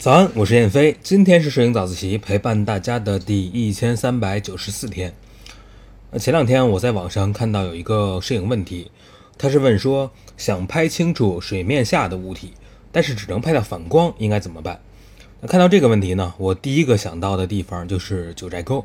[0.00, 5.12] 早安，我是燕飞，今天是摄影早自习陪伴大家的第一千三百九十四天。
[6.18, 8.90] 前两天我在网上看到有一个摄影问题，
[9.36, 12.54] 他是问说想拍清楚水面下的物体，
[12.90, 14.80] 但是只能拍到反光，应该怎么办？
[15.42, 18.82] 那看到这个问题呢，我第一个想到的地方就是九寨沟。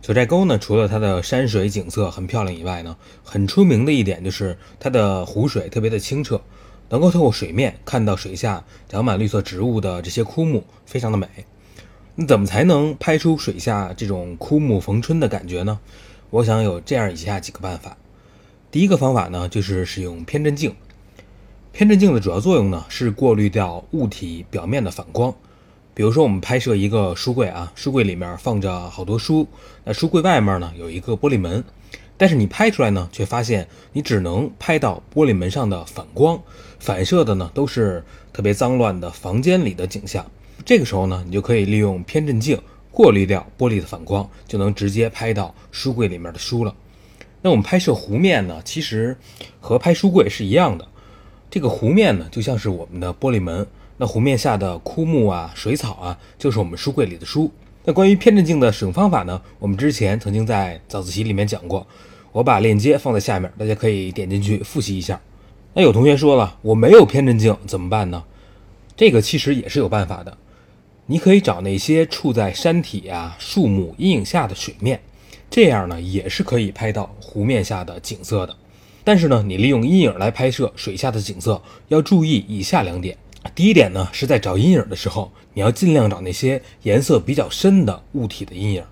[0.00, 6.40] 九寨沟呢，除了它的山水景色很漂亮以外呢，很出名的一点就是它的湖水特别的清澈。
[6.92, 11.26] 能够透过水面看到水下长满绿色植物的这些枯木，非常的美。
[12.14, 15.80] 那怎么才能拍出水下这种枯木逢春的感觉呢？
[16.28, 17.96] 我想有这样以下几个办法。
[18.70, 20.74] 第一个方法呢，就是使用偏振镜。
[21.72, 25.34] 偏振镜的主要作用呢，是过滤掉物体表面的反光。
[25.94, 29.48] 比如说，我们拍摄一个书柜啊，书柜里面放着好多书，
[29.84, 31.64] 那书柜外面呢有一个玻璃门。
[32.22, 36.40] 但是你拍出来呢，却发现你只能拍到玻璃门上的反光，
[36.78, 40.24] 反射的呢都是特别脏乱的房间里的景象。
[40.64, 42.56] 这个时候呢，你就可以利用偏振镜
[42.92, 46.72] 过滤掉玻璃的反光，就能直接拍到书柜里面的书了。
[47.40, 49.16] 那我们拍摄湖面呢，其实
[49.58, 50.86] 和拍书柜是一样的。
[51.50, 57.50] 这个湖面呢，就像是我们的玻璃门，那湖面下的枯木啊、水草啊，就是我们书柜里的书。
[57.82, 61.84] 那关于偏振镜的使用方法呢，我们之前曾经在早自习里面讲过。
[62.32, 65.20] 我把链接放在下面，大家可以点进去复习一下。
[65.74, 68.24] 那有同学说了，我没有偏振镜怎么办呢？
[68.96, 70.36] 这个其实也是有办法的。
[71.06, 75.00] 你可以找那些处在山体啊、树木阴影下的水面，
[75.50, 78.56] 这样呢也是可以拍到湖面下的景色的。
[79.04, 83.16] 但是呢，你利用阴影来拍摄水下的景色，要注意以下两点。
[83.54, 88.84] 第一点呢，是在找阴影的时候，你要尽量找那些颜色比较深的物体的阴影，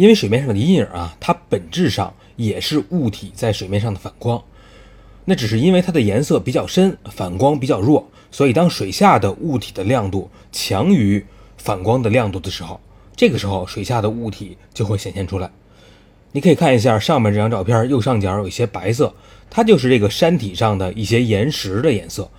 [0.00, 2.14] 因为水面上的阴影啊，它本质上。
[2.36, 4.42] 也是物体在水面上的反光，
[5.26, 11.22] 那只是因为它的颜色比较深，反光比较弱，所以当水下的物体的亮度强于
[11.58, 12.80] 反光的亮度的时候，
[13.14, 15.50] 这个时候水下的物体就会显现出来。
[16.32, 19.14] 你可以看一下上面这张照片，右上角有一些白色，
[19.50, 22.30] 它就是这个山体上的一些岩石的颜色，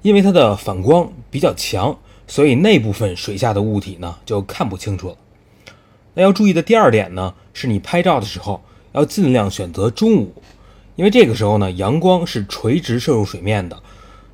[0.00, 1.94] 因为它的反光比较强，
[2.26, 5.16] 所以那部分水下的物体呢就看不清楚了。
[6.14, 8.62] 那要注意的第二点呢，是你拍照的时候。
[8.96, 10.32] 要尽量选择中午，
[10.94, 13.82] 因为这个时候呢，阳光是垂直射入水面的，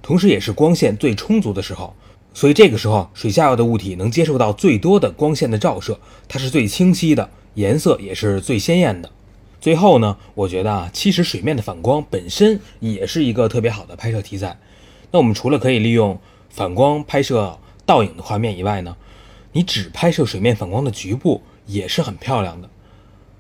[0.02, 1.94] 同时也是光线最充足的时候，
[2.34, 5.98] 所以这个时候水下游的物体能接受到最多的光线的照射，
[6.28, 9.10] 它是最清晰的，颜色也是最鲜艳的。
[9.62, 14.58] 最后呢，我觉得啊，其实水面的反光本身也是一个特别好的拍摄题材。
[15.10, 16.20] 那我们除了可以利用
[16.50, 18.94] 反光拍摄倒影的画面以外呢，
[19.52, 22.69] 你只拍摄水面反光的局部也是很漂亮的。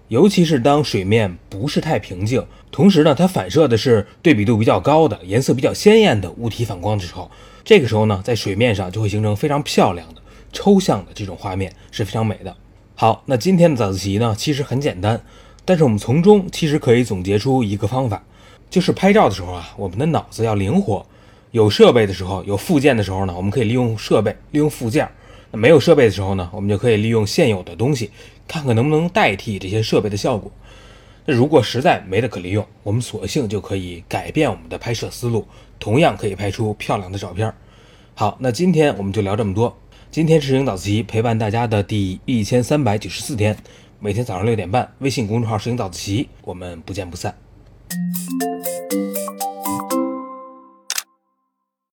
[0.08, 7.30] 尤其是当水面不是太平静，同时呢，它反射的是对比度比较高的、颜色比较鲜艳的物体反光的时候，
[7.62, 10.20] 这个时候呢，在水面上就会形成非常漂亮的
[10.52, 12.56] 抽象的这种画面，是非常美的。
[12.96, 15.20] 好，那今天的早自习呢，其实很简单，
[15.64, 18.20] 但是我们从中其实可以总结出一个方法，
[18.68, 21.06] 就是拍照的时候啊，我们的脑子要灵活。
[21.52, 25.08] 有设备的时候，有附件的时候呢，我们可以利用设备，利用附件。
[25.50, 28.10] 那没有设备的时候呢，我们就可以利用现有的东西，
[28.46, 30.50] 看看能不能代替这些设备的效果。
[31.26, 35.46] 那如果实在没得可利用，我们索性就可以改变我们的拍摄思路，
[35.78, 37.52] 同样可以拍出漂亮的照片。
[38.14, 39.76] 好，那今天我们就聊这么多。
[40.10, 43.56] 今天是摄影早自习陪伴大家的第一千三百九十四天，
[43.98, 47.34] 每天早上六点半，微信公众号“摄影早自习”，我们不见不散。